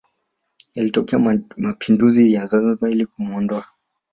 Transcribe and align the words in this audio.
Yalitokea 0.75 1.19
mapinduzi 1.57 2.33
ya 2.33 2.45
Zanzibar 2.45 2.91
ili 2.91 3.05
kumuondoa 3.05 3.65